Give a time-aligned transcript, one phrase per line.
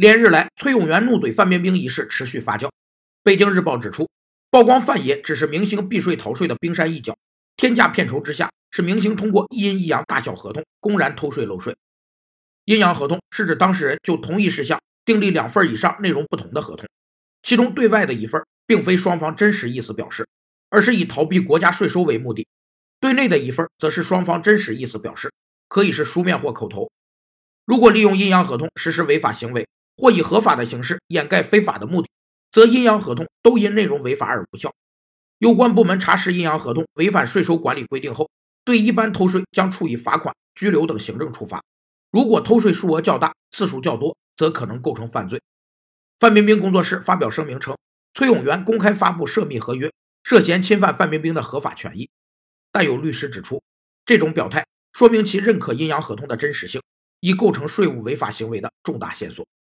[0.00, 2.70] 连日来，崔永元怒怼范冰冰一事持续发酵。
[3.22, 4.08] 北京日报指出，
[4.50, 7.14] 曝光范爷只是明星避税逃税的冰山一角，
[7.54, 11.76] 天价片酬之下，是明星通过一阴一阳大小合同公然偷税漏税。
[12.64, 16.88] 阴阳合同是指当事人就同一事项订立两份以上内容不同的合同，
[17.42, 20.26] 其中对外的一份并非双方真实意思表示，
[20.70, 22.46] 而是以逃避国家税收为目的；
[22.98, 25.30] 对内的一份则是双方真实意思表示，
[25.68, 26.90] 可以是书面或口头。
[27.66, 29.68] 如果利用阴阳合同实施违法行为，
[30.00, 32.08] 或以合法的形式掩盖非法的目的，
[32.50, 34.72] 则阴阳合同都因内容违法而无效。
[35.36, 38.30] 有关部门查实阴阳合同违反税收管理规定后，
[38.64, 41.62] 对一般偷税将处以罚款、拘留等行政处罚。
[42.10, 45.42] 如果偷税数额较大、次数较多，则可能构成犯罪。
[46.18, 47.76] 范冰冰工作室发表声明称，
[48.14, 49.92] 崔永元公开发布涉密合约，
[50.24, 52.08] 涉嫌侵犯范冰冰的合法权益。
[52.72, 53.62] 但有律师指出，
[54.06, 56.80] 这种表态说明其认可阴阳合同的真实性，
[57.20, 59.46] 已构成税务违法行为的重大线索。